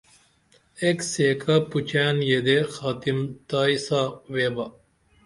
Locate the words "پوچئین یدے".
1.69-2.57